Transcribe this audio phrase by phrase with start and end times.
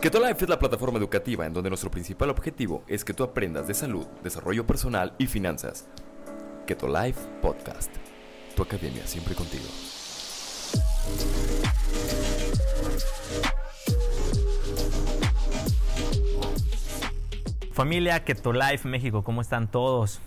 [0.00, 3.68] Keto Life es la plataforma educativa en donde nuestro principal objetivo es que tú aprendas
[3.68, 5.90] de salud, desarrollo personal y finanzas.
[6.66, 7.94] Keto Life Podcast.
[8.56, 9.66] Tu academia siempre contigo.
[17.74, 20.22] Familia Keto Life México, ¿cómo están todos?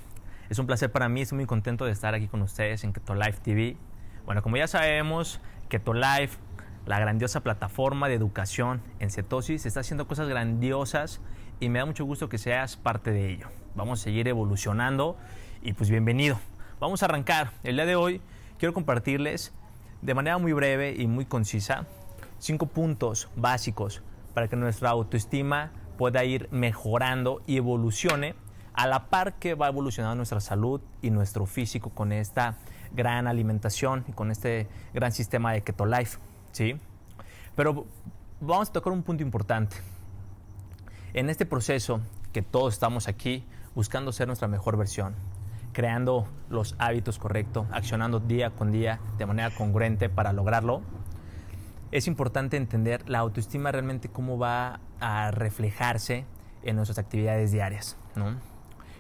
[0.51, 3.15] Es un placer para mí, estoy muy contento de estar aquí con ustedes en Keto
[3.15, 3.75] Life TV.
[4.27, 6.37] Bueno, como ya sabemos, Keto Life,
[6.85, 11.21] la grandiosa plataforma de educación en cetosis, está haciendo cosas grandiosas
[11.59, 13.47] y me da mucho gusto que seas parte de ello.
[13.75, 15.17] Vamos a seguir evolucionando
[15.61, 16.39] y pues bienvenido.
[16.79, 17.51] Vamos a arrancar.
[17.63, 18.21] El día de hoy
[18.57, 19.53] quiero compartirles
[20.01, 21.87] de manera muy breve y muy concisa
[22.39, 24.01] cinco puntos básicos
[24.33, 28.35] para que nuestra autoestima pueda ir mejorando y evolucione
[28.73, 32.57] a la par que va evolucionando nuestra salud y nuestro físico con esta
[32.91, 36.17] gran alimentación y con este gran sistema de Keto Life,
[36.53, 36.77] ¿sí?
[37.55, 37.85] Pero
[38.39, 39.75] vamos a tocar un punto importante.
[41.13, 41.99] En este proceso
[42.31, 43.43] que todos estamos aquí
[43.75, 45.15] buscando ser nuestra mejor versión,
[45.73, 50.81] creando los hábitos correctos, accionando día con día de manera congruente para lograrlo,
[51.91, 56.25] es importante entender la autoestima realmente cómo va a reflejarse
[56.63, 57.97] en nuestras actividades diarias.
[58.15, 58.35] ¿no?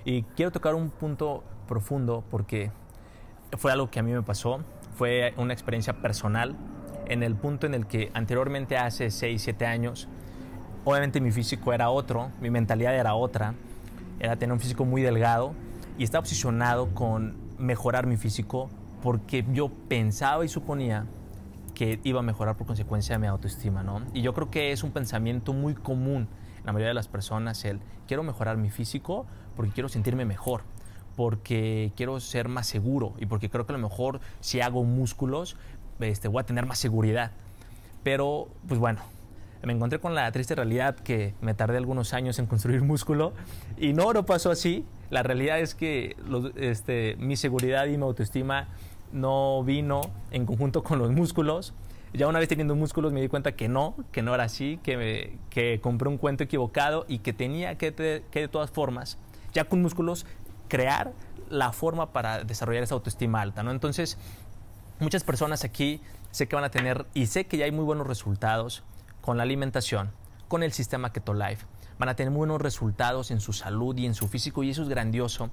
[0.05, 2.71] Y quiero tocar un punto profundo porque
[3.57, 4.63] fue algo que a mí me pasó,
[4.95, 6.55] fue una experiencia personal
[7.07, 10.07] en el punto en el que anteriormente hace 6, 7 años,
[10.85, 13.55] obviamente mi físico era otro, mi mentalidad era otra,
[14.19, 15.53] era tener un físico muy delgado
[15.97, 18.69] y estaba obsesionado con mejorar mi físico
[19.01, 21.05] porque yo pensaba y suponía
[21.73, 24.01] que iba a mejorar por consecuencia de mi autoestima, ¿no?
[24.13, 26.27] Y yo creo que es un pensamiento muy común
[26.59, 30.63] en la mayoría de las personas el quiero mejorar mi físico porque quiero sentirme mejor,
[31.15, 35.57] porque quiero ser más seguro y porque creo que a lo mejor si hago músculos
[36.03, 37.31] este, voy a tener más seguridad.
[38.03, 39.01] Pero, pues bueno,
[39.63, 43.33] me encontré con la triste realidad que me tardé algunos años en construir músculo
[43.77, 44.85] y no, no pasó así.
[45.09, 46.15] La realidad es que
[46.55, 48.67] este, mi seguridad y mi autoestima
[49.11, 51.73] no vino en conjunto con los músculos.
[52.13, 55.37] Ya una vez teniendo músculos me di cuenta que no, que no era así, que,
[55.49, 59.17] que compré un cuento equivocado y que tenía que, que de todas formas,
[59.51, 60.25] ya con músculos,
[60.67, 61.13] crear
[61.49, 63.63] la forma para desarrollar esa autoestima alta.
[63.63, 63.71] ¿no?
[63.71, 64.17] Entonces,
[64.99, 68.07] muchas personas aquí sé que van a tener, y sé que ya hay muy buenos
[68.07, 68.83] resultados
[69.21, 70.11] con la alimentación,
[70.47, 71.65] con el sistema Keto Life.
[71.99, 74.81] Van a tener muy buenos resultados en su salud y en su físico y eso
[74.81, 75.49] es grandioso.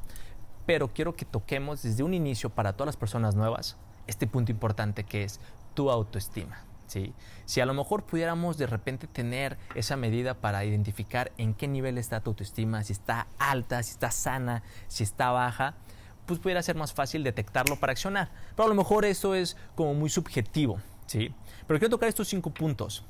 [0.66, 5.04] Pero quiero que toquemos desde un inicio para todas las personas nuevas este punto importante
[5.04, 5.40] que es
[5.74, 6.64] tu autoestima.
[6.86, 7.14] ¿sí?
[7.44, 11.98] Si a lo mejor pudiéramos de repente tener esa medida para identificar en qué nivel
[11.98, 15.74] está tu autoestima, si está alta, si está sana, si está baja,
[16.30, 18.30] pues pudiera ser más fácil detectarlo para accionar.
[18.54, 20.80] Pero a lo mejor eso es como muy subjetivo.
[21.06, 21.34] ¿sí?
[21.66, 23.04] Pero quiero tocar estos cinco puntos,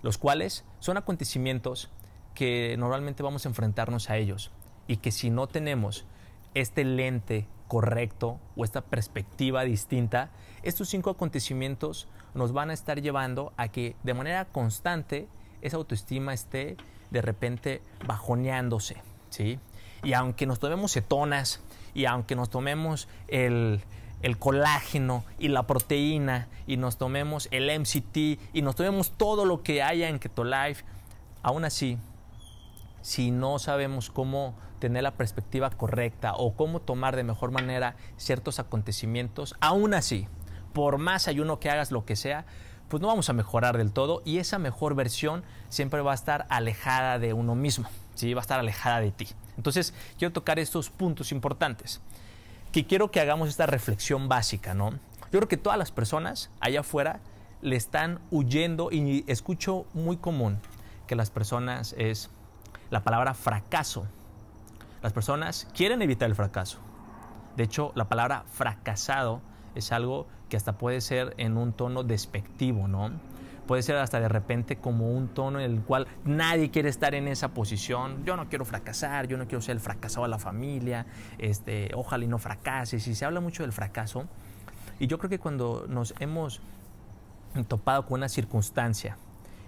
[0.00, 1.90] los cuales son acontecimientos
[2.34, 4.50] que normalmente vamos a enfrentarnos a ellos
[4.86, 6.06] y que si no tenemos
[6.54, 10.30] este lente correcto o esta perspectiva distinta,
[10.62, 15.28] estos cinco acontecimientos nos van a estar llevando a que de manera constante
[15.60, 16.78] esa autoestima esté
[17.10, 18.96] de repente bajoneándose,
[19.28, 19.58] ¿sí?
[20.04, 21.60] Y aunque nos tomemos cetonas
[21.94, 23.82] y aunque nos tomemos el,
[24.22, 28.16] el colágeno y la proteína y nos tomemos el MCT
[28.52, 30.84] y nos tomemos todo lo que haya en Keto Life,
[31.42, 31.98] aún así
[33.04, 38.58] si no sabemos cómo tener la perspectiva correcta o cómo tomar de mejor manera ciertos
[38.58, 40.26] acontecimientos, aún así,
[40.72, 42.46] por más ayuno que hagas, lo que sea,
[42.88, 46.46] pues no vamos a mejorar del todo y esa mejor versión siempre va a estar
[46.48, 48.32] alejada de uno mismo, ¿sí?
[48.32, 49.28] va a estar alejada de ti.
[49.56, 52.00] Entonces, quiero tocar estos puntos importantes,
[52.72, 54.90] que quiero que hagamos esta reflexión básica, ¿no?
[54.90, 57.20] Yo creo que todas las personas allá afuera
[57.62, 60.58] le están huyendo y escucho muy común
[61.06, 62.30] que las personas es
[62.90, 64.06] la palabra fracaso.
[65.02, 66.78] Las personas quieren evitar el fracaso.
[67.56, 69.40] De hecho, la palabra fracasado
[69.74, 73.10] es algo que hasta puede ser en un tono despectivo, ¿no?
[73.66, 77.28] Puede ser hasta de repente como un tono en el cual nadie quiere estar en
[77.28, 78.24] esa posición.
[78.24, 81.06] Yo no quiero fracasar, yo no quiero ser el fracasado de la familia,
[81.38, 83.00] este, ojalá y no fracase.
[83.00, 84.26] Si se habla mucho del fracaso,
[84.98, 86.60] y yo creo que cuando nos hemos
[87.68, 89.16] topado con una circunstancia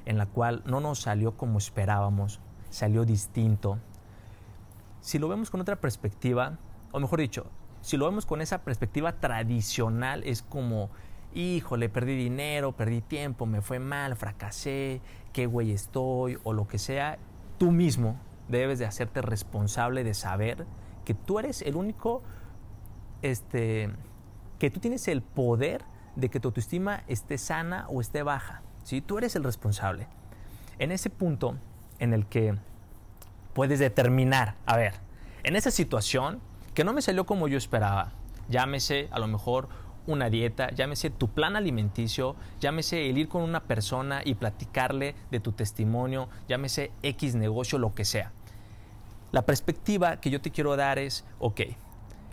[0.05, 3.79] en la cual no nos salió como esperábamos, salió distinto.
[5.00, 6.59] Si lo vemos con otra perspectiva,
[6.93, 7.47] o mejor dicho,
[7.81, 10.91] si lo vemos con esa perspectiva tradicional, es como,
[11.34, 15.00] híjole, perdí dinero, perdí tiempo, me fue mal, fracasé,
[15.32, 17.19] qué güey estoy, o lo que sea,
[17.58, 18.19] tú mismo
[18.49, 20.67] debes de hacerte responsable de saber
[21.05, 22.23] que tú eres el único,
[23.23, 23.90] este,
[24.58, 25.84] que tú tienes el poder
[26.17, 28.62] de que tu autoestima esté sana o esté baja.
[28.82, 29.00] ¿sí?
[29.00, 30.08] Tú eres el responsable.
[30.79, 31.56] En ese punto,
[31.99, 32.55] en el que
[33.52, 34.94] puedes determinar, a ver,
[35.44, 36.40] en esa situación
[36.75, 38.12] que no me salió como yo esperaba,
[38.49, 39.69] llámese a lo mejor
[40.06, 45.41] una dieta, llámese tu plan alimenticio, llámese el ir con una persona y platicarle de
[45.41, 48.32] tu testimonio, llámese X negocio, lo que sea.
[49.32, 51.62] La perspectiva que yo te quiero dar es, ok,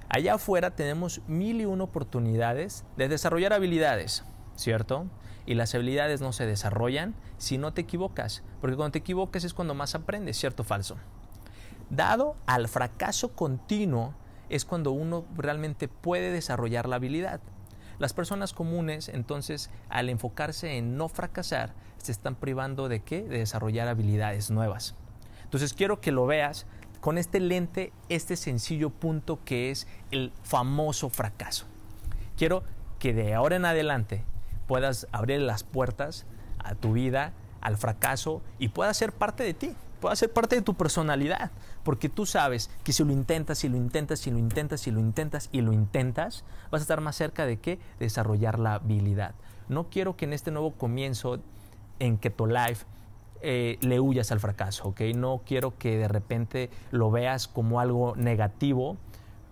[0.10, 4.24] allá afuera tenemos mil y una oportunidades de desarrollar habilidades,
[4.56, 5.08] ¿cierto?
[5.46, 9.54] Y las habilidades no se desarrollan si no te equivocas, porque cuando te equivocas es
[9.54, 10.98] cuando más aprendes, ¿cierto falso?
[11.90, 14.14] Dado al fracaso continuo
[14.50, 17.42] es cuando uno realmente puede desarrollar la habilidad.
[18.04, 23.22] Las personas comunes, entonces, al enfocarse en no fracasar, se están privando de qué?
[23.22, 24.94] De desarrollar habilidades nuevas.
[25.46, 26.66] Entonces, quiero que lo veas
[27.00, 31.66] con este lente, este sencillo punto que es el famoso fracaso.
[32.36, 32.66] Quiero
[33.00, 34.26] que de ahora en adelante
[34.68, 36.26] puedas abrir las puertas
[36.60, 40.62] a tu vida, al fracaso y pueda ser parte de ti pueda ser parte de
[40.62, 41.52] tu personalidad,
[41.86, 45.00] porque tú sabes que si lo intentas, si lo intentas, si lo intentas, si lo
[45.00, 47.80] intentas y lo intentas, vas a estar más cerca de qué?
[48.00, 49.34] Desarrollar la habilidad.
[49.70, 51.40] No quiero que en este nuevo comienzo
[52.00, 52.86] en Keto Life
[53.40, 55.00] eh, le huyas al fracaso, ¿ok?
[55.16, 58.98] No quiero que de repente lo veas como algo negativo,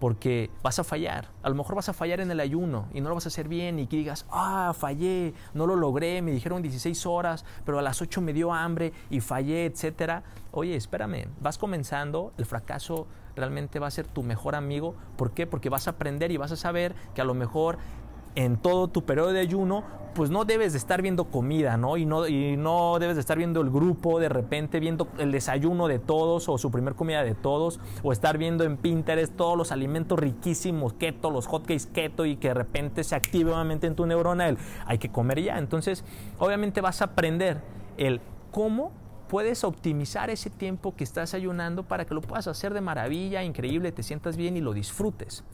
[0.01, 1.29] porque vas a fallar.
[1.43, 3.47] A lo mejor vas a fallar en el ayuno y no lo vas a hacer
[3.47, 7.83] bien y que digas, ah, fallé, no lo logré, me dijeron 16 horas, pero a
[7.83, 10.23] las 8 me dio hambre y fallé, etcétera.
[10.49, 13.05] Oye, espérame, vas comenzando, el fracaso
[13.35, 14.95] realmente va a ser tu mejor amigo.
[15.17, 15.45] ¿Por qué?
[15.45, 17.77] Porque vas a aprender y vas a saber que a lo mejor
[18.35, 19.83] en todo tu periodo de ayuno,
[20.13, 21.97] pues no debes de estar viendo comida, ¿no?
[21.97, 25.87] Y, no, y no debes de estar viendo el grupo, de repente viendo el desayuno
[25.87, 29.71] de todos o su primer comida de todos, o estar viendo en Pinterest todos los
[29.71, 34.05] alimentos riquísimos, keto, los hotcakes keto, y que de repente se active nuevamente en tu
[34.05, 35.57] neurona el hay que comer ya.
[35.57, 36.03] Entonces,
[36.39, 37.61] obviamente vas a aprender
[37.97, 38.19] el
[38.51, 38.91] cómo
[39.29, 43.93] puedes optimizar ese tiempo que estás ayunando para que lo puedas hacer de maravilla, increíble,
[43.93, 45.45] te sientas bien y lo disfrutes.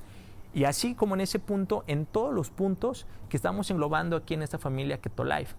[0.54, 4.42] Y así como en ese punto, en todos los puntos que estamos englobando aquí en
[4.42, 5.56] esta familia Keto Life.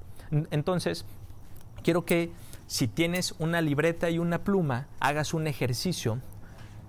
[0.50, 1.05] Entonces,
[1.82, 2.31] quiero que
[2.67, 6.19] si tienes una libreta y una pluma, hagas un ejercicio,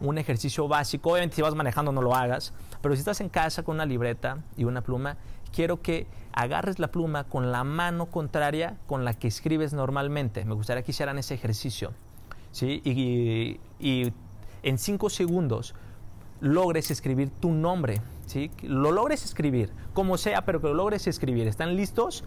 [0.01, 1.11] un ejercicio básico.
[1.11, 4.39] Obviamente si vas manejando no lo hagas, pero si estás en casa con una libreta
[4.57, 5.17] y una pluma,
[5.53, 10.45] quiero que agarres la pluma con la mano contraria con la que escribes normalmente.
[10.45, 11.93] Me gustaría que hicieran ese ejercicio.
[12.51, 12.81] ¿sí?
[12.83, 14.13] Y, y
[14.63, 15.75] en cinco segundos
[16.41, 18.51] logres escribir tu nombre, ¿sí?
[18.61, 21.47] Lo logres escribir, como sea, pero que lo logres escribir.
[21.47, 22.23] ¿Están listos?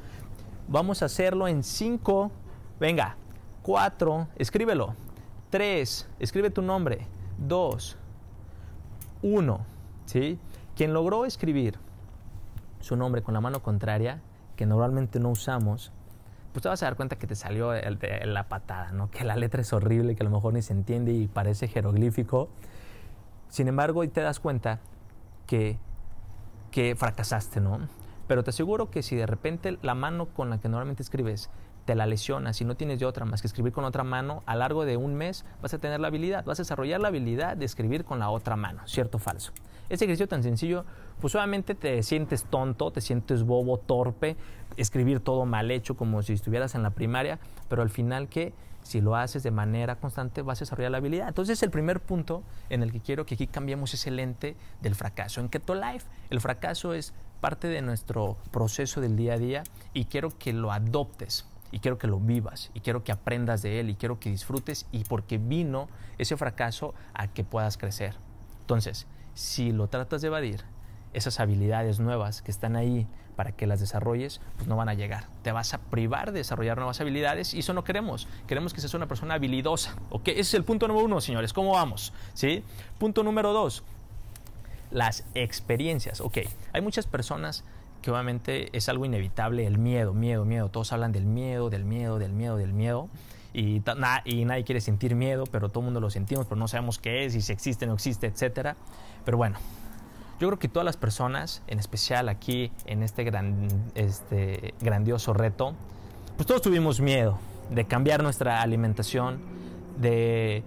[0.68, 2.30] Vamos a hacerlo en 5,
[2.78, 3.16] venga,
[3.62, 4.94] 4, escríbelo.
[5.50, 7.06] 3, escribe tu nombre.
[7.38, 7.96] 2,
[9.22, 9.66] 1,
[10.06, 10.38] ¿sí?
[10.76, 11.78] Quien logró escribir
[12.80, 14.20] su nombre con la mano contraria,
[14.56, 15.92] que normalmente no usamos,
[16.52, 19.10] pues te vas a dar cuenta que te salió la patada, ¿no?
[19.10, 22.48] Que la letra es horrible, que a lo mejor ni se entiende y parece jeroglífico.
[23.52, 24.80] Sin embargo, te das cuenta
[25.46, 25.76] que,
[26.70, 27.80] que fracasaste, ¿no?
[28.26, 31.50] Pero te aseguro que si de repente la mano con la que normalmente escribes
[31.84, 34.56] te la lesionas y no tienes de otra más que escribir con otra mano, a
[34.56, 37.66] largo de un mes vas a tener la habilidad, vas a desarrollar la habilidad de
[37.66, 39.52] escribir con la otra mano, ¿cierto o falso?
[39.90, 40.86] Ese ejercicio tan sencillo,
[41.20, 44.38] pues obviamente te sientes tonto, te sientes bobo, torpe,
[44.78, 47.38] escribir todo mal hecho como si estuvieras en la primaria,
[47.68, 51.28] pero al final que si lo haces de manera constante, vas a desarrollar la habilidad.
[51.28, 55.40] Entonces, el primer punto en el que quiero que aquí cambiemos ese lente del fracaso.
[55.40, 60.04] En Keto Life, el fracaso es parte de nuestro proceso del día a día y
[60.06, 63.90] quiero que lo adoptes y quiero que lo vivas y quiero que aprendas de él
[63.90, 68.14] y quiero que disfrutes y porque vino ese fracaso a que puedas crecer.
[68.60, 70.64] Entonces, si lo tratas de evadir,
[71.12, 75.26] esas habilidades nuevas que están ahí para que las desarrolles, pues no van a llegar.
[75.42, 78.28] Te vas a privar de desarrollar nuevas habilidades y eso no queremos.
[78.46, 79.96] Queremos que seas una persona habilidosa.
[80.10, 80.28] ¿ok?
[80.28, 81.52] Ese es el punto número uno, señores.
[81.52, 82.12] ¿Cómo vamos?
[82.34, 82.62] ¿Sí?
[82.98, 83.84] Punto número dos,
[84.90, 86.20] las experiencias.
[86.20, 86.38] Ok,
[86.72, 87.64] hay muchas personas
[88.02, 90.68] que obviamente es algo inevitable, el miedo, miedo, miedo.
[90.68, 93.08] Todos hablan del miedo, del miedo, del miedo, del miedo.
[93.54, 93.82] Y,
[94.24, 97.24] y nadie quiere sentir miedo, pero todo el mundo lo sentimos, pero no sabemos qué
[97.24, 98.74] es si existe o no existe, etc.
[99.24, 99.58] Pero bueno,
[100.42, 105.76] yo creo que todas las personas, en especial aquí en este, gran, este grandioso reto,
[106.34, 107.38] pues todos tuvimos miedo
[107.70, 109.38] de cambiar nuestra alimentación,
[110.00, 110.64] de,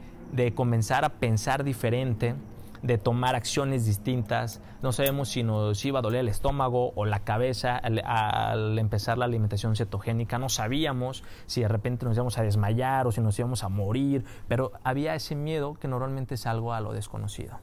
[0.55, 2.35] comenzar a pensar diferente,
[2.83, 4.61] de tomar acciones distintas.
[4.81, 9.17] No sabemos si nos iba a doler el estómago o la cabeza al, al, empezar
[9.17, 10.39] la alimentación cetogénica.
[10.39, 14.23] No sabíamos si de repente nos íbamos a desmayar o si nos íbamos a morir,
[14.47, 17.59] pero había ese miedo que normalmente es algo a lo desconocido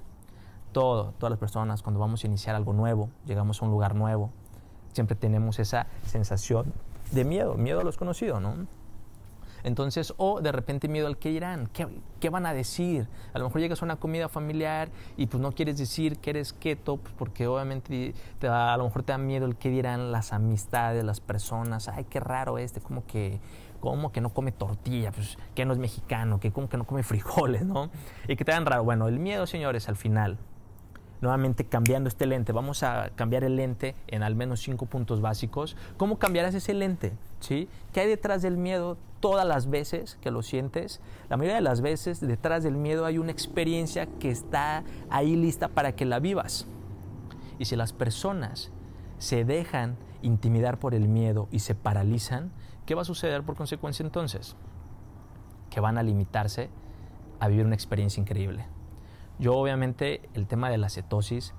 [0.73, 4.31] todo, todas las personas, cuando vamos a iniciar algo nuevo, llegamos a un lugar nuevo,
[4.93, 6.73] siempre tenemos esa sensación
[7.11, 8.67] de miedo, miedo a lo desconocido, ¿no?
[9.65, 11.87] Entonces, o de repente miedo al que dirán, ¿qué,
[12.19, 13.07] ¿qué, van a decir?
[13.33, 16.53] A lo mejor llegas a una comida familiar y pues no quieres decir que eres
[16.53, 20.33] keto, pues porque obviamente te a lo mejor te da miedo el que dirán las
[20.33, 23.41] amistades, las personas, ay, qué raro este, como que
[23.79, 27.03] como que no come tortilla, pues que no es mexicano, que como que no come
[27.03, 27.91] frijoles, ¿no?
[28.29, 28.85] Y que te dan raro.
[28.85, 30.39] Bueno, el miedo, señores, al final
[31.23, 32.53] nuevamente cambiando este lente.
[32.53, 35.77] Vamos a cambiar el lente en al menos cinco puntos básicos.
[35.97, 37.13] ¿Cómo cambiarás ese lente?
[37.41, 37.69] ¿Sí?
[37.93, 41.01] ¿Qué hay detrás del miedo todas las veces que lo sientes?
[41.31, 45.69] La mayoría de las veces detrás del miedo hay una experiencia que está ahí lista
[45.69, 46.67] para que la vivas.
[47.59, 48.73] Y si las personas
[49.19, 52.51] se dejan intimidar por el miedo y se paralizan,
[52.85, 54.57] ¿qué va a suceder por consecuencia entonces?
[55.71, 56.69] Que van a limitarse
[57.39, 58.72] a vivir una experiencia increíble.
[59.43, 61.53] Yo obviamente el tema de la cetosis,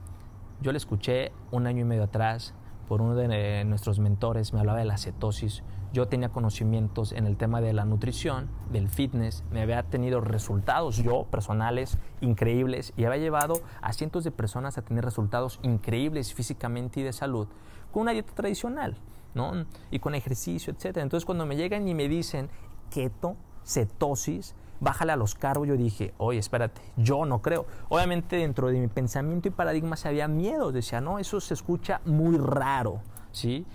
[0.61, 2.53] yo le escuché un año y medio atrás
[2.87, 5.63] por uno de nuestros mentores, me hablaba de la cetosis.
[5.91, 10.95] Yo tenía conocimientos en el tema de la nutrición, del fitness, me había tenido resultados
[10.95, 17.01] yo personales increíbles y había llevado a cientos de personas a tener resultados increíbles físicamente
[17.01, 17.49] y de salud
[17.91, 18.95] con una dieta tradicional,
[19.33, 19.65] ¿no?
[19.91, 20.99] Y con ejercicio, etc.
[20.99, 22.49] Entonces cuando me llegan y me dicen
[22.89, 23.35] keto,
[23.65, 25.67] cetosis, bájale a los cargos.
[25.67, 27.65] Yo dije, oye, espérate, yo no creo.
[27.89, 30.71] Obviamente dentro de mi pensamiento y paradigma se había miedo.
[30.71, 32.99] Decía, no, eso se escucha muy raro,
[33.31, 33.65] ¿sí?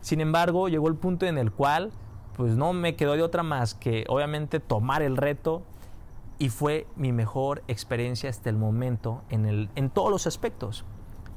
[0.00, 1.92] Sin embargo, llegó el punto en el cual,
[2.36, 5.62] pues no me quedó de otra más que obviamente tomar el reto
[6.38, 10.86] y fue mi mejor experiencia hasta el momento en, el, en todos los aspectos.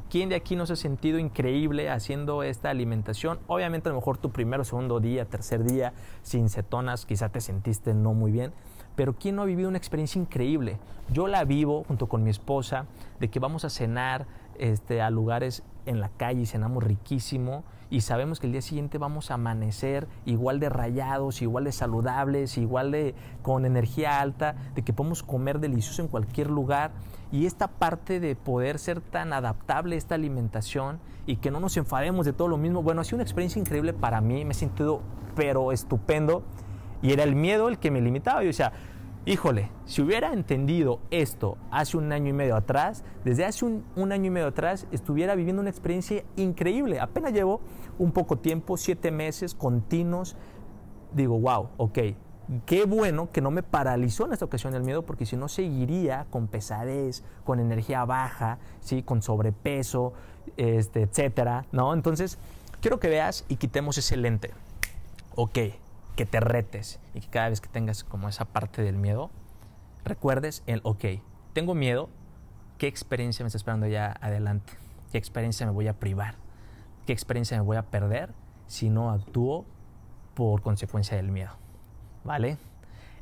[0.10, 3.39] ¿Quién de aquí no se ha sentido increíble haciendo esta alimentación?
[3.48, 5.91] Obviamente a lo mejor tu primero, segundo día, tercer día
[6.22, 8.53] sin cetonas, quizá te sentiste no muy bien,
[8.96, 10.78] pero ¿quién no ha vivido una experiencia increíble?
[11.10, 12.86] Yo la vivo junto con mi esposa,
[13.20, 14.26] de que vamos a cenar
[14.58, 18.98] este, a lugares en la calle y cenamos riquísimo y sabemos que el día siguiente
[18.98, 24.82] vamos a amanecer igual de rayados, igual de saludables, igual de con energía alta, de
[24.82, 26.92] que podemos comer delicioso en cualquier lugar
[27.32, 31.78] y esta parte de poder ser tan adaptable a esta alimentación y que no nos
[31.78, 34.56] enfademos de todo lo mismo, bueno, ha sido una experiencia increíble para mí, me he
[34.56, 35.02] sentido
[35.36, 36.44] pero estupendo
[37.03, 38.41] y era el miedo el que me limitaba.
[38.41, 38.72] Yo decía,
[39.25, 44.27] híjole, si hubiera entendido esto hace un año y medio atrás, desde hace un, año
[44.27, 47.00] y medio atrás estuviera viviendo una experiencia increíble.
[47.01, 47.60] Apenas llevo
[48.00, 50.38] un poco tiempo, siete meses continuos.
[51.13, 52.00] Digo, wow, ok,
[52.65, 56.25] qué bueno que no me paralizó en esta ocasión el miedo, porque si no seguiría
[56.29, 59.03] con pesadez, con energía baja, ¿sí?
[59.03, 60.13] con sobrepeso,
[60.55, 61.93] este, etcétera, ¿no?
[61.93, 62.39] Entonces,
[62.79, 64.51] quiero que veas y quitemos ese lente.
[65.36, 65.57] Ok,
[66.15, 69.32] que te retes y que cada vez que tengas como esa parte del miedo,
[70.03, 71.05] recuerdes el, ok,
[71.53, 72.10] tengo miedo,
[72.77, 74.74] ¿qué experiencia me está esperando ya adelante?
[75.12, 76.36] ¿Qué experiencia me voy a privar?
[77.05, 78.34] ¿Qué experiencia me voy a perder
[78.67, 79.65] si no actúo
[80.34, 81.51] por consecuencia del miedo?
[82.24, 82.58] ¿Vale?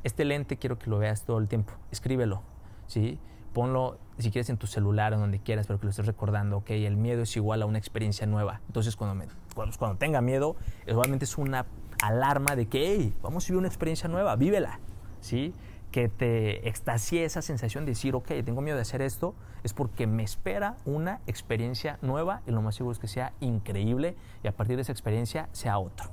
[0.04, 2.42] Este lente quiero que lo veas todo el tiempo, escríbelo,
[2.88, 3.20] ¿sí?
[3.54, 6.70] Ponlo, si quieres, en tu celular o donde quieras, pero que lo estés recordando, ok,
[6.72, 8.62] el miedo es igual a una experiencia nueva.
[8.68, 10.56] Entonces, cuando, me, cuando, cuando tenga miedo,
[10.88, 11.66] obviamente es una
[12.02, 14.80] alarma de que, hey, vamos a vivir una experiencia nueva, vívela,
[15.20, 15.54] ¿sí?
[15.92, 20.08] Que te extasie esa sensación de decir, ok, tengo miedo de hacer esto, es porque
[20.08, 24.54] me espera una experiencia nueva y lo más seguro es que sea increíble y a
[24.54, 26.10] partir de esa experiencia sea otro,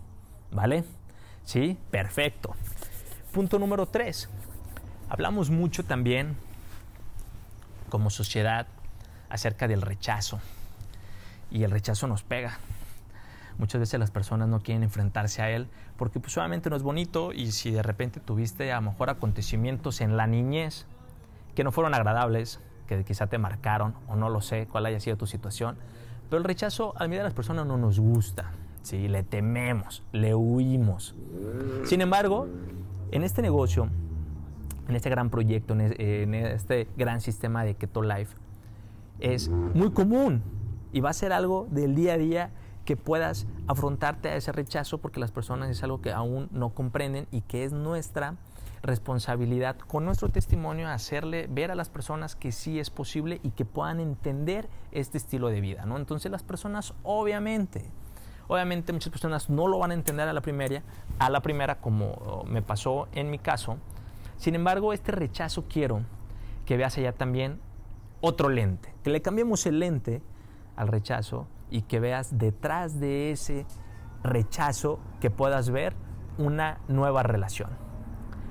[0.51, 0.85] ¿vale?
[1.45, 1.79] ¿Sí?
[1.91, 2.55] Perfecto.
[3.33, 4.29] Punto número tres.
[5.09, 6.37] Hablamos mucho también
[7.89, 8.67] como sociedad
[9.29, 10.41] acerca del rechazo
[11.51, 12.59] y el rechazo nos pega
[13.59, 17.33] muchas veces las personas no quieren enfrentarse a él porque pues solamente no es bonito
[17.33, 20.87] y si de repente tuviste a lo mejor acontecimientos en la niñez
[21.55, 25.17] que no fueron agradables, que quizá te marcaron o no lo sé cuál haya sido
[25.17, 25.77] tu situación,
[26.31, 28.53] pero el rechazo a la de las personas no nos gusta,
[28.83, 29.09] ¿sí?
[29.09, 31.17] le tememos, le huimos.
[31.85, 32.47] Sin embargo,
[33.11, 33.89] en este negocio,
[34.89, 38.37] en este gran proyecto, en este gran sistema de Keto Life,
[39.21, 40.43] es muy común
[40.93, 42.51] y va a ser algo del día a día
[42.85, 47.27] que puedas afrontarte a ese rechazo porque las personas es algo que aún no comprenden
[47.31, 48.37] y que es nuestra
[48.81, 53.65] responsabilidad con nuestro testimonio hacerle ver a las personas que sí es posible y que
[53.65, 55.97] puedan entender este estilo de vida, ¿no?
[55.99, 57.91] Entonces las personas obviamente
[58.49, 60.83] Obviamente muchas personas no lo van a entender a la primera,
[61.19, 63.77] a la primera como me pasó en mi caso.
[64.39, 66.03] Sin embargo, este rechazo quiero
[66.65, 67.61] que veas allá también
[68.21, 70.23] otro lente, que le cambiemos el lente
[70.77, 73.67] al rechazo y que veas detrás de ese
[74.23, 75.95] rechazo que puedas ver
[76.39, 77.71] una nueva relación.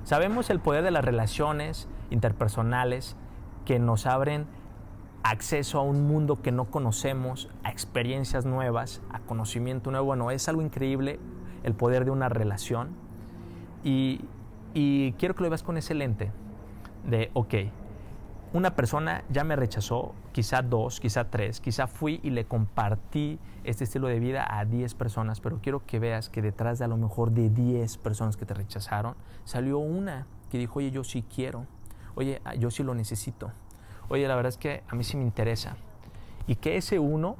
[0.04, 3.16] Sabemos el poder de las relaciones interpersonales
[3.64, 4.46] que nos abren
[5.22, 10.06] acceso a un mundo que no conocemos, a experiencias nuevas, a conocimiento nuevo.
[10.06, 11.18] Bueno, es algo increíble
[11.62, 12.90] el poder de una relación.
[13.84, 14.24] Y,
[14.80, 16.30] y quiero que lo veas con ese lente
[17.04, 17.54] de, ok,
[18.52, 23.82] una persona ya me rechazó, quizá dos, quizá tres, quizá fui y le compartí este
[23.82, 26.96] estilo de vida a 10 personas, pero quiero que veas que detrás de a lo
[26.96, 31.66] mejor de 10 personas que te rechazaron, salió una que dijo, oye, yo sí quiero,
[32.14, 33.50] oye, ah, yo sí lo necesito,
[34.08, 35.76] oye, la verdad es que a mí sí me interesa.
[36.46, 37.34] Y que ese uno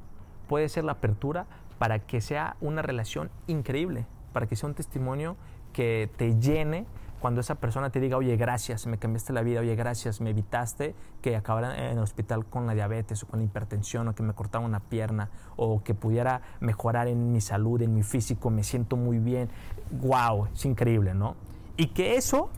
[0.48, 1.46] puede ser la apertura
[1.78, 5.36] para que sea una relación increíble, para que sea un testimonio
[5.72, 6.84] que te llene
[7.20, 10.94] cuando esa persona te diga, oye, gracias, me cambiaste la vida, oye, gracias, me evitaste
[11.20, 14.32] que acabara en el hospital con la diabetes o con la hipertensión o que me
[14.34, 18.96] cortara una pierna o que pudiera mejorar en mi salud, en mi físico, me siento
[18.96, 19.48] muy bien.
[19.90, 20.48] ¡Wow!
[20.54, 21.34] Es increíble, ¿no?
[21.76, 22.50] Y que eso,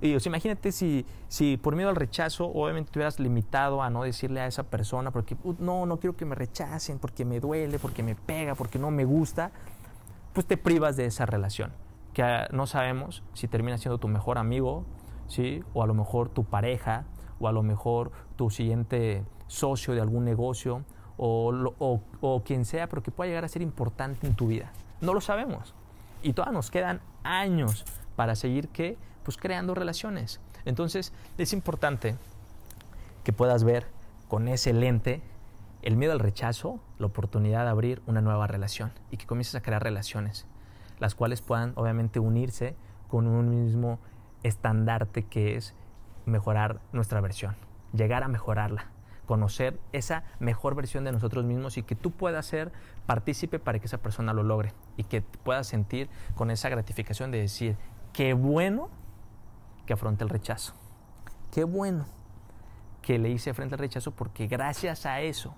[0.00, 4.40] y, imagínate si, si por miedo al rechazo, obviamente te hubieras limitado a no decirle
[4.40, 8.14] a esa persona, porque no, no quiero que me rechacen, porque me duele, porque me
[8.14, 9.52] pega, porque no me gusta,
[10.32, 11.70] pues te privas de esa relación
[12.18, 14.84] que no sabemos si termina siendo tu mejor amigo,
[15.28, 15.62] ¿sí?
[15.72, 17.04] o a lo mejor tu pareja,
[17.38, 20.82] o a lo mejor tu siguiente socio de algún negocio,
[21.16, 24.72] o, o, quien sea, pero que pueda llegar a ser importante en tu vida.
[25.00, 25.74] No lo sabemos.
[26.20, 27.84] Y todavía nos quedan años
[28.16, 30.40] para seguir que, pues, creando relaciones.
[30.64, 32.16] Entonces es importante
[33.22, 33.86] que puedas ver
[34.26, 35.22] con ese lente
[35.82, 39.60] el miedo al rechazo, la oportunidad de abrir una nueva relación y que comiences a
[39.60, 40.46] crear relaciones
[40.98, 42.76] las cuales puedan obviamente unirse
[43.08, 43.98] con un mismo
[44.42, 45.74] estandarte que es
[46.26, 47.56] mejorar nuestra versión,
[47.92, 48.86] llegar a mejorarla,
[49.26, 52.72] conocer esa mejor versión de nosotros mismos y que tú puedas ser
[53.06, 57.38] partícipe para que esa persona lo logre y que puedas sentir con esa gratificación de
[57.38, 57.76] decir,
[58.12, 58.88] qué bueno
[59.86, 60.74] que afronte el rechazo,
[61.50, 62.06] qué bueno
[63.02, 65.54] que le hice frente al rechazo porque gracias a eso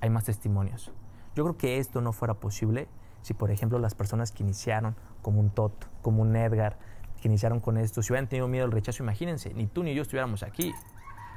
[0.00, 0.92] hay más testimonios.
[1.34, 2.88] Yo creo que esto no fuera posible
[3.26, 6.78] si por ejemplo las personas que iniciaron como un Tot, como un Edgar,
[7.20, 10.02] que iniciaron con esto, si hubieran tenido miedo al rechazo, imagínense, ni tú ni yo
[10.02, 10.72] estuviéramos aquí.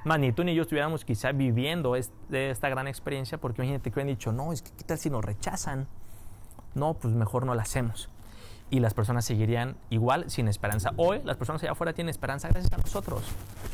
[0.05, 4.15] Más ni tú ni yo estuviéramos quizá viviendo esta gran experiencia, porque imagínate que hubieran
[4.15, 5.87] dicho, no, es que qué tal si nos rechazan.
[6.75, 8.07] No, pues mejor no la hacemos.
[8.69, 10.91] Y las personas seguirían igual sin esperanza.
[10.95, 13.23] Hoy las personas allá afuera tienen esperanza gracias a nosotros.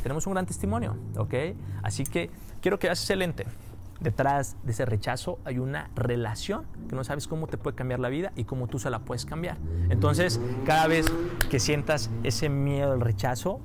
[0.01, 1.33] Tenemos un gran testimonio, ¿ok?
[1.83, 3.45] Así que quiero que veas excelente
[3.99, 8.09] detrás de ese rechazo hay una relación que no sabes cómo te puede cambiar la
[8.09, 9.57] vida y cómo tú se la puedes cambiar.
[9.89, 11.05] Entonces, cada vez
[11.49, 13.59] que sientas ese miedo al rechazo,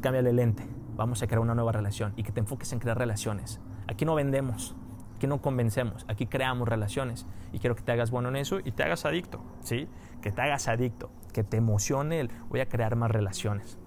[0.00, 0.66] cámbiale el lente.
[0.96, 3.60] Vamos a crear una nueva relación y que te enfoques en crear relaciones.
[3.86, 4.76] Aquí no vendemos,
[5.16, 8.72] aquí no convencemos, aquí creamos relaciones y quiero que te hagas bueno en eso y
[8.72, 9.88] te hagas adicto, ¿sí?
[10.20, 13.78] Que te hagas adicto, que te emocione el voy a crear más relaciones.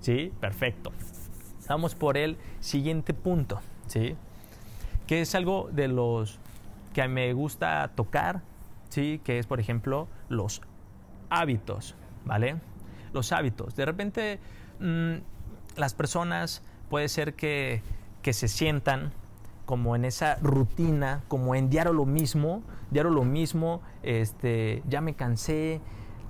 [0.00, 0.32] ¿Sí?
[0.40, 0.92] Perfecto.
[1.68, 4.16] Vamos por el siguiente punto, ¿sí?
[5.10, 6.38] Que es algo de los
[6.94, 8.42] que me gusta tocar,
[8.90, 9.20] ¿sí?
[9.24, 10.62] que es, por ejemplo, los
[11.30, 12.60] hábitos, ¿vale?
[13.12, 13.74] Los hábitos.
[13.74, 14.38] De repente,
[14.78, 15.14] mm,
[15.74, 17.82] las personas puede ser que,
[18.22, 19.10] que se sientan
[19.66, 25.14] como en esa rutina, como en diario lo mismo, diario lo mismo, este, ya me
[25.14, 25.80] cansé,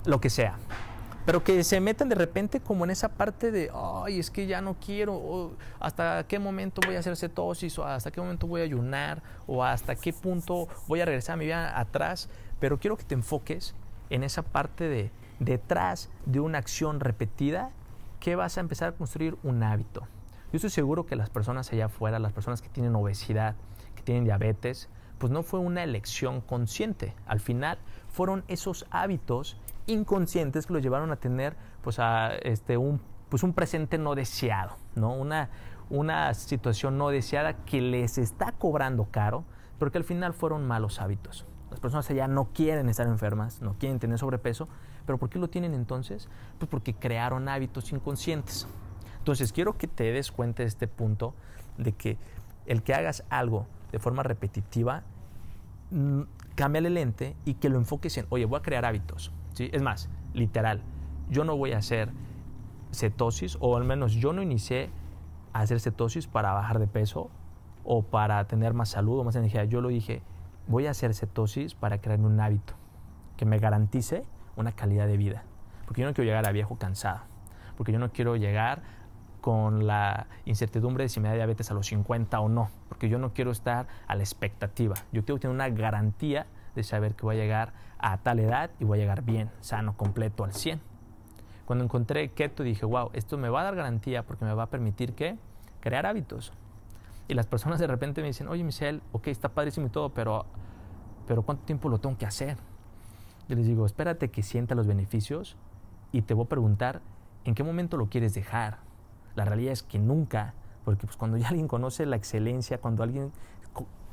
[0.05, 0.57] lo que sea
[1.25, 4.61] pero que se metan de repente como en esa parte de, ay, es que ya
[4.61, 8.63] no quiero, hasta qué momento voy a hacer cetosis, o hasta qué momento voy a
[8.63, 12.29] ayunar, o hasta qué punto voy a regresar a mi vida atrás,
[12.59, 13.75] pero quiero que te enfoques
[14.09, 17.71] en esa parte de detrás de una acción repetida,
[18.19, 20.01] que vas a empezar a construir un hábito.
[20.51, 23.55] Yo estoy seguro que las personas allá afuera, las personas que tienen obesidad,
[23.95, 27.13] que tienen diabetes, pues no fue una elección consciente.
[27.25, 27.79] Al final
[28.09, 33.53] fueron esos hábitos inconscientes que los llevaron a tener pues, a, este, un, pues, un
[33.53, 35.13] presente no deseado, ¿no?
[35.13, 35.49] Una,
[35.89, 39.43] una situación no deseada que les está cobrando caro,
[39.79, 41.45] porque al final fueron malos hábitos.
[41.69, 44.67] Las personas allá no quieren estar enfermas, no quieren tener sobrepeso,
[45.05, 46.29] pero ¿por qué lo tienen entonces?
[46.59, 48.67] Pues porque crearon hábitos inconscientes.
[49.17, 51.33] Entonces quiero que te des cuenta de este punto
[51.77, 52.17] de que
[52.65, 55.03] el que hagas algo de forma repetitiva,
[55.91, 56.21] mm,
[56.55, 59.31] cambia el lente y que lo enfoques en, oye, voy a crear hábitos.
[59.57, 60.81] Es más, literal,
[61.29, 62.09] yo no voy a hacer
[62.91, 64.89] cetosis, o al menos yo no inicié
[65.53, 67.29] a hacer cetosis para bajar de peso
[67.83, 69.65] o para tener más salud o más energía.
[69.65, 70.21] Yo lo dije,
[70.67, 72.73] voy a hacer cetosis para crearme un hábito
[73.37, 74.23] que me garantice
[74.55, 75.43] una calidad de vida.
[75.85, 77.21] Porque yo no quiero llegar a viejo cansado.
[77.75, 78.81] Porque yo no quiero llegar
[79.41, 82.69] con la incertidumbre de si me da diabetes a los 50 o no.
[82.87, 84.95] Porque yo no quiero estar a la expectativa.
[85.11, 88.85] Yo quiero tener una garantía de saber que voy a llegar a tal edad y
[88.85, 90.81] voy a llegar bien, sano, completo, al 100.
[91.65, 94.69] Cuando encontré keto dije, wow, esto me va a dar garantía porque me va a
[94.69, 95.37] permitir que
[95.79, 96.51] crear hábitos.
[97.27, 100.45] Y las personas de repente me dicen, oye Michelle, ok, está padrísimo y todo, pero,
[101.27, 102.57] pero ¿cuánto tiempo lo tengo que hacer?
[103.47, 105.55] Yo les digo, espérate que sienta los beneficios
[106.11, 107.01] y te voy a preguntar,
[107.45, 108.79] ¿en qué momento lo quieres dejar?
[109.35, 110.53] La realidad es que nunca,
[110.83, 113.31] porque pues cuando ya alguien conoce la excelencia, cuando alguien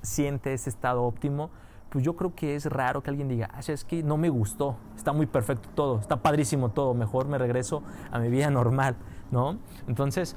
[0.03, 1.51] siente ese estado óptimo,
[1.91, 4.77] pues yo creo que es raro que alguien diga, ah, es que no me gustó,
[4.97, 8.97] está muy perfecto todo, está padrísimo todo, mejor me regreso a mi vida normal,
[9.31, 9.59] ¿no?
[9.87, 10.37] Entonces,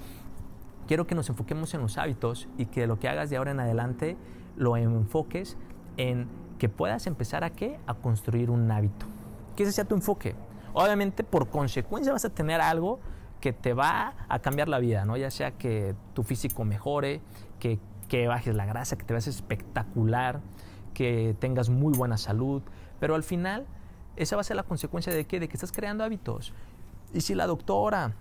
[0.88, 3.60] quiero que nos enfoquemos en los hábitos y que lo que hagas de ahora en
[3.60, 4.18] adelante
[4.56, 5.58] lo enfoques
[5.98, 7.80] en que puedas empezar a qué?
[7.88, 9.06] A construir un hábito.
[9.56, 10.36] Que ese sea tu enfoque.
[10.74, 13.00] Obviamente, por consecuencia vas a tener algo
[13.42, 15.18] que te va a cambiar la vida, ¿no?
[15.18, 17.22] Ya sea que tu físico mejore,
[17.60, 20.42] que, que bajes la grasa, que te veas espectacular,
[21.02, 22.62] que tengas muy buena salud,
[23.00, 23.66] pero al final
[24.16, 25.40] esa va a ser la consecuencia de qué?
[25.40, 26.54] De que estás creando hábitos.
[27.12, 28.14] Y si la doctora,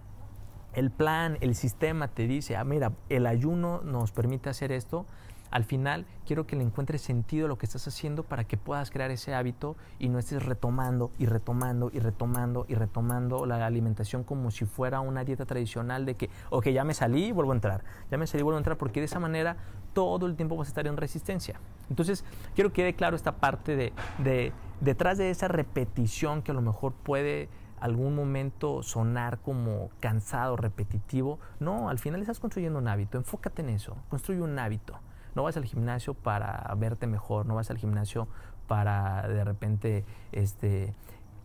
[0.73, 5.05] el plan, el sistema te dice, ah, mira, el ayuno nos permite hacer esto,
[5.51, 8.91] al final quiero que le encuentres sentido a lo que estás haciendo para que puedas
[8.91, 14.25] crear ese hábito y no estés retomando y retomando y retomando y retomando la alimentación
[14.25, 17.55] como si fuera una dieta tradicional de que, ok, ya me salí y vuelvo a
[17.57, 19.57] entrar, ya me salí y vuelvo a entrar, porque de esa manera
[19.93, 21.61] todo el tiempo vas a estar en resistencia.
[21.89, 26.55] Entonces, quiero que quede claro esta parte de, de detrás de esa repetición que a
[26.55, 27.49] lo mejor puede
[27.81, 31.39] algún momento sonar como cansado, repetitivo.
[31.59, 33.19] No, al final estás construyendo un hábito.
[33.19, 33.97] Enfócate en eso.
[34.09, 35.01] Construye un hábito.
[35.35, 38.29] No vas al gimnasio para verte mejor, no vas al gimnasio
[38.67, 40.95] para de repente este,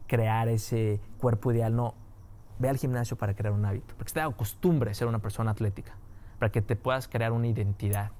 [0.08, 1.96] crear ese cuerpo ideal, no.
[2.60, 5.94] Ve al gimnasio para crear un hábito, porque te da costumbre ser una persona atlética,
[6.40, 8.12] para que te puedas crear una identidad.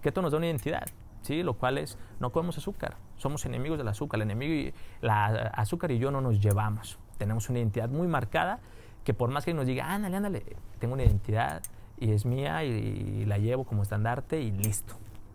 [0.00, 0.84] Que esto nos da una identidad,
[1.22, 1.42] ¿sí?
[1.42, 5.90] Lo cual es, no comemos azúcar, somos enemigos del azúcar, el enemigo y la azúcar
[5.90, 6.98] y yo no nos llevamos.
[7.18, 8.60] Tenemos una identidad muy marcada
[9.04, 11.62] que por más que nos diga, ándale, ándale, tengo una identidad
[11.98, 14.94] y es mía y la llevo como estandarte y listo.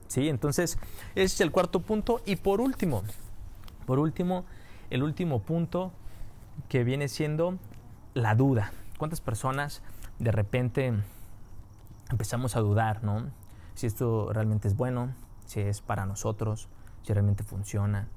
[0.09, 0.27] ¿Sí?
[0.27, 0.77] Entonces,
[1.15, 2.21] ese es el cuarto punto.
[2.25, 3.03] Y por último,
[3.85, 4.43] por último,
[4.89, 5.93] el último punto
[6.67, 7.57] que viene siendo
[8.13, 8.73] la duda.
[8.97, 9.81] ¿Cuántas personas
[10.17, 10.93] de repente
[12.11, 13.29] empezamos a dudar, ¿no?
[13.75, 15.13] Si esto realmente es bueno,
[15.45, 16.67] si es para nosotros,
[17.03, 18.09] si realmente funciona.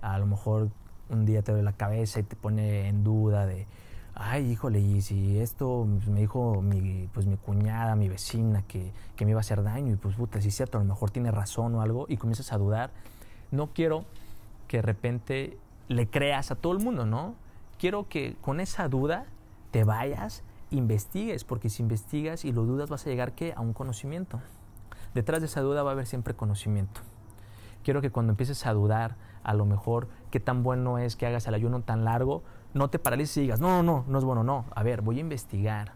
[0.00, 0.70] A lo mejor
[1.08, 3.66] un día te duele la cabeza y te pone en duda de,
[4.14, 9.24] ay, híjole, y si esto me dijo mi, pues, mi cuñada, mi vecina, que, que
[9.24, 11.30] me iba a hacer daño, y pues puta, si es cierto, a lo mejor tiene
[11.30, 12.90] razón o algo, y comienzas a dudar,
[13.50, 14.04] no quiero
[14.68, 17.34] que de repente le creas a todo el mundo, ¿no?
[17.78, 19.26] Quiero que con esa duda
[19.70, 23.52] te vayas, investigues, porque si investigas y lo dudas vas a llegar ¿qué?
[23.56, 24.40] a un conocimiento.
[25.14, 27.00] Detrás de esa duda va a haber siempre conocimiento.
[27.82, 31.46] Quiero que cuando empieces a dudar, a lo mejor qué tan bueno es que hagas
[31.48, 32.42] el ayuno tan largo,
[32.74, 34.64] no te paralices y digas, no, no, no es bueno, no.
[34.74, 35.94] A ver, voy a investigar,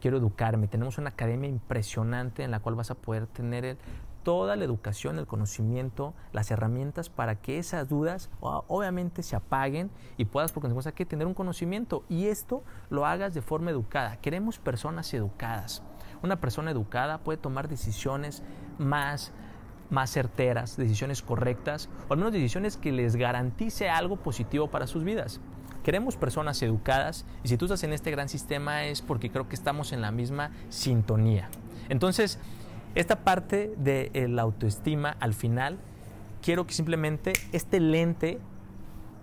[0.00, 0.68] quiero educarme.
[0.68, 3.78] Tenemos una academia impresionante en la cual vas a poder tener
[4.22, 10.24] toda la educación, el conocimiento, las herramientas para que esas dudas obviamente se apaguen y
[10.24, 14.16] puedas por consecuencia que tener un conocimiento y esto lo hagas de forma educada.
[14.16, 15.84] Queremos personas educadas.
[16.24, 18.42] Una persona educada puede tomar decisiones
[18.78, 19.32] más
[19.88, 25.04] más certeras, decisiones correctas, o al menos decisiones que les garantice algo positivo para sus
[25.04, 25.40] vidas.
[25.86, 29.54] Queremos personas educadas y si tú estás en este gran sistema es porque creo que
[29.54, 31.48] estamos en la misma sintonía.
[31.88, 32.40] Entonces,
[32.96, 35.78] esta parte de la autoestima al final,
[36.42, 38.40] quiero que simplemente este lente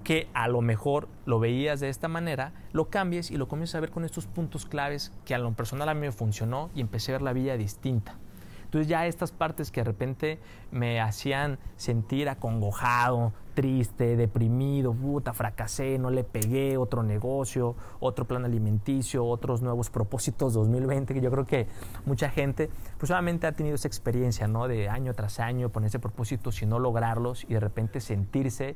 [0.06, 3.82] que a lo mejor lo veías de esta manera, lo cambies y lo comiences a
[3.82, 7.12] ver con estos puntos claves que a lo personal a mí me funcionó y empecé
[7.12, 8.16] a ver la vida distinta.
[8.64, 10.40] Entonces ya estas partes que de repente
[10.72, 18.46] me hacían sentir acongojado, triste, deprimido, puta, fracasé, no le pegué, otro negocio, otro plan
[18.46, 21.68] alimenticio, otros nuevos propósitos 2020, que yo creo que
[22.06, 24.68] mucha gente pues solamente ha tenido esa experiencia, ¿no?
[24.68, 28.76] De año tras año ponerse propósitos y no lograrlos y de repente sentirse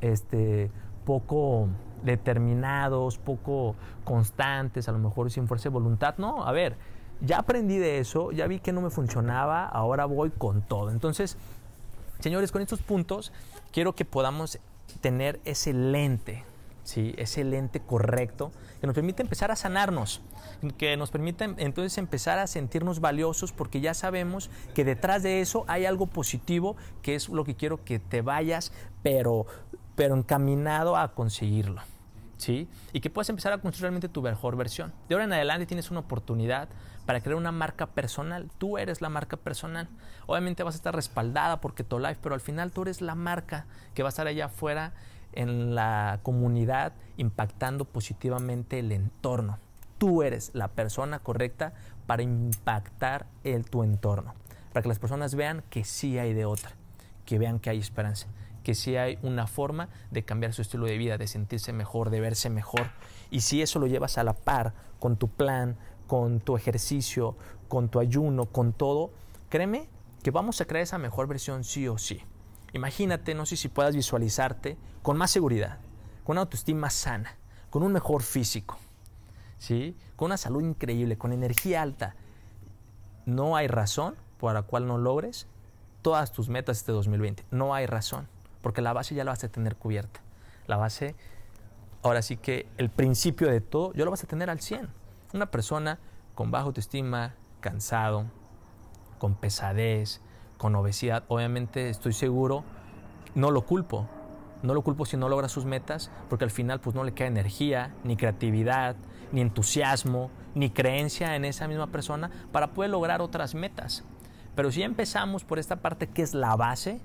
[0.00, 0.70] este
[1.04, 1.68] poco
[2.02, 6.14] determinados, poco constantes, a lo mejor sin fuerza de voluntad.
[6.18, 6.76] No, a ver,
[7.20, 10.90] ya aprendí de eso, ya vi que no me funcionaba, ahora voy con todo.
[10.90, 11.36] Entonces,
[12.20, 13.32] señores, con estos puntos
[13.74, 14.60] quiero que podamos
[15.00, 16.44] tener ese lente,
[16.84, 17.12] ¿sí?
[17.18, 20.20] ese lente correcto que nos permite empezar a sanarnos,
[20.78, 25.64] que nos permite entonces empezar a sentirnos valiosos porque ya sabemos que detrás de eso
[25.66, 28.70] hay algo positivo que es lo que quiero que te vayas,
[29.02, 29.44] pero,
[29.96, 31.82] pero encaminado a conseguirlo.
[32.36, 32.68] ¿Sí?
[32.92, 34.92] Y que puedas empezar a construir realmente tu mejor versión.
[35.08, 36.68] De ahora en adelante tienes una oportunidad
[37.06, 38.50] para crear una marca personal.
[38.58, 39.88] Tú eres la marca personal.
[40.26, 43.66] Obviamente vas a estar respaldada por Keto Life, pero al final tú eres la marca
[43.94, 44.92] que va a estar allá afuera
[45.32, 49.58] en la comunidad impactando positivamente el entorno.
[49.98, 51.72] Tú eres la persona correcta
[52.06, 54.34] para impactar el, tu entorno,
[54.72, 56.70] para que las personas vean que sí hay de otra,
[57.24, 58.26] que vean que hay esperanza,
[58.62, 62.20] que sí hay una forma de cambiar su estilo de vida, de sentirse mejor, de
[62.20, 62.90] verse mejor.
[63.30, 67.36] Y si eso lo llevas a la par con tu plan, con tu ejercicio,
[67.68, 69.10] con tu ayuno, con todo,
[69.48, 69.88] créeme
[70.22, 72.22] que vamos a crear esa mejor versión sí o sí.
[72.72, 75.78] Imagínate, no sé si puedas visualizarte con más seguridad,
[76.24, 77.36] con una autoestima sana,
[77.70, 78.78] con un mejor físico,
[79.58, 79.96] ¿sí?
[80.16, 82.16] con una salud increíble, con energía alta.
[83.26, 85.46] No hay razón por la cual no logres
[86.02, 87.44] todas tus metas este 2020.
[87.50, 88.28] No hay razón,
[88.60, 90.20] porque la base ya la vas a tener cubierta.
[90.66, 91.14] La base,
[92.02, 94.88] ahora sí que el principio de todo, yo lo vas a tener al 100.
[95.34, 95.98] Una persona
[96.36, 98.26] con baja autoestima, cansado,
[99.18, 100.20] con pesadez,
[100.58, 102.62] con obesidad, obviamente estoy seguro,
[103.34, 104.06] no lo culpo.
[104.62, 107.26] No lo culpo si no logra sus metas, porque al final pues no le queda
[107.26, 108.94] energía, ni creatividad,
[109.32, 114.04] ni entusiasmo, ni creencia en esa misma persona para poder lograr otras metas.
[114.54, 117.00] Pero si empezamos por esta parte que es la base,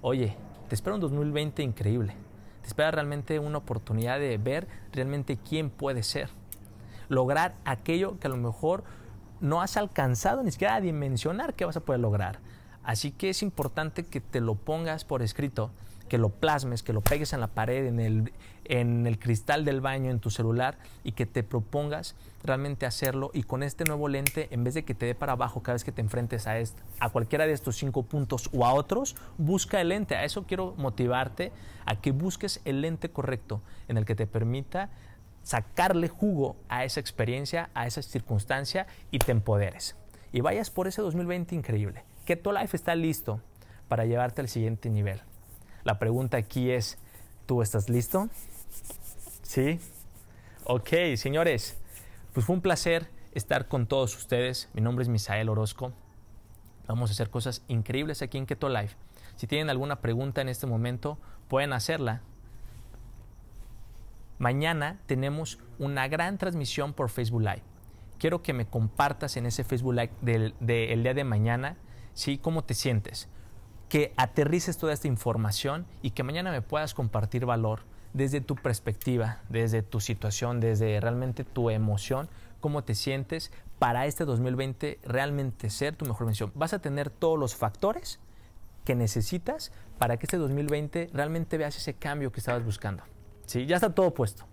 [0.00, 0.38] oye,
[0.70, 2.14] te espera un 2020 increíble.
[2.62, 6.30] Te espera realmente una oportunidad de ver realmente quién puede ser.
[7.08, 8.84] Lograr aquello que a lo mejor
[9.40, 12.38] no has alcanzado ni siquiera a dimensionar que vas a poder lograr.
[12.82, 15.70] Así que es importante que te lo pongas por escrito,
[16.08, 18.32] que lo plasmes, que lo pegues en la pared, en el,
[18.64, 23.42] en el cristal del baño, en tu celular y que te propongas realmente hacerlo y
[23.42, 25.92] con este nuevo lente, en vez de que te dé para abajo cada vez que
[25.92, 26.56] te enfrentes a,
[27.00, 30.14] a cualquiera de estos cinco puntos o a otros, busca el lente.
[30.14, 31.52] A eso quiero motivarte
[31.86, 34.90] a que busques el lente correcto en el que te permita
[35.44, 39.94] sacarle jugo a esa experiencia, a esa circunstancia y te empoderes.
[40.32, 42.02] Y vayas por ese 2020 increíble.
[42.24, 43.40] Que tu life está listo
[43.86, 45.20] para llevarte al siguiente nivel.
[45.84, 46.98] La pregunta aquí es,
[47.46, 48.28] ¿tú estás listo?
[49.42, 49.78] ¿Sí?
[50.64, 51.76] Ok, señores,
[52.32, 54.70] pues fue un placer estar con todos ustedes.
[54.72, 55.92] Mi nombre es Misael Orozco.
[56.88, 58.96] Vamos a hacer cosas increíbles aquí en Keto Life.
[59.36, 62.22] Si tienen alguna pregunta en este momento, pueden hacerla.
[64.44, 67.62] Mañana tenemos una gran transmisión por Facebook Live.
[68.18, 71.78] Quiero que me compartas en ese Facebook Live del, día de mañana,
[72.12, 72.36] ¿sí?
[72.36, 73.30] ¿Cómo te sientes?
[73.88, 79.40] que aterrices toda esta información y que mañana me puedas compartir valor desde tu perspectiva,
[79.48, 82.28] desde tu situación, desde realmente tu emoción,
[82.60, 86.52] cómo te sientes para este 2020 realmente ser tu mejor versión.
[86.54, 88.20] Vas a tener todos los factores
[88.84, 93.04] que necesitas para que este 2020 realmente veas ese cambio que estabas buscando.
[93.46, 93.66] ¿Sí?
[93.66, 94.44] Ya está todo puesto,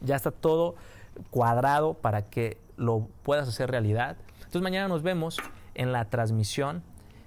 [0.00, 0.76] ya está todo
[1.30, 4.16] cuadrado para que lo puedas hacer realidad.
[4.36, 5.38] Entonces mañana nos vemos
[5.74, 6.82] en la transmisión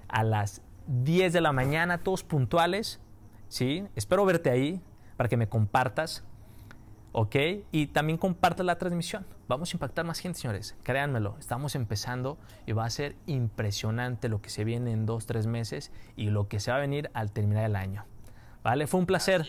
[0.07, 2.99] a las 10 de la mañana, todos puntuales.
[3.47, 3.87] ¿sí?
[3.95, 4.81] Espero verte ahí
[5.17, 6.23] para que me compartas.
[7.15, 7.35] ¿Ok?
[7.71, 9.23] Y también compartas la transmisión.
[9.47, 10.75] Vamos a impactar más gente, señores.
[10.81, 15.45] Créanmelo, estamos empezando y va a ser impresionante lo que se viene en dos, tres
[15.45, 18.05] meses y lo que se va a venir al terminar el año.
[18.63, 18.87] ¿Vale?
[18.87, 19.45] Fue un placer.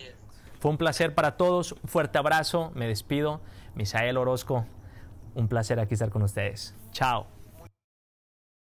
[0.64, 1.72] Fue un placer para todos.
[1.72, 2.72] Un fuerte abrazo.
[2.74, 3.42] Me despido.
[3.74, 4.64] Misael Orozco.
[5.34, 6.74] Un placer aquí estar con ustedes.
[6.90, 7.33] Chao.